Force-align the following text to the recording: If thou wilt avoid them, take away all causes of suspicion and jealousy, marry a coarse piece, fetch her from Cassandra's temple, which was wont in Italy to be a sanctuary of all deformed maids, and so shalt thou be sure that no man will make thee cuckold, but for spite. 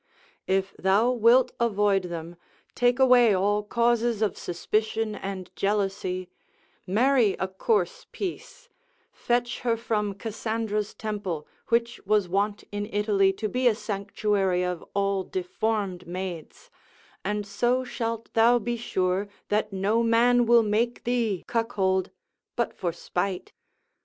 If 0.47 0.75
thou 0.79 1.11
wilt 1.11 1.51
avoid 1.59 2.05
them, 2.05 2.35
take 2.73 2.97
away 2.97 3.35
all 3.35 3.61
causes 3.61 4.23
of 4.23 4.35
suspicion 4.35 5.13
and 5.13 5.51
jealousy, 5.55 6.27
marry 6.87 7.33
a 7.33 7.47
coarse 7.47 8.07
piece, 8.11 8.67
fetch 9.11 9.59
her 9.59 9.77
from 9.77 10.15
Cassandra's 10.15 10.95
temple, 10.95 11.45
which 11.67 12.03
was 12.03 12.27
wont 12.27 12.63
in 12.71 12.87
Italy 12.91 13.31
to 13.33 13.47
be 13.47 13.67
a 13.67 13.75
sanctuary 13.75 14.63
of 14.63 14.83
all 14.95 15.21
deformed 15.21 16.07
maids, 16.07 16.71
and 17.23 17.45
so 17.45 17.83
shalt 17.83 18.33
thou 18.33 18.57
be 18.57 18.77
sure 18.77 19.27
that 19.49 19.71
no 19.71 20.01
man 20.01 20.47
will 20.47 20.63
make 20.63 21.03
thee 21.03 21.43
cuckold, 21.45 22.09
but 22.55 22.73
for 22.73 22.91
spite. 22.91 23.53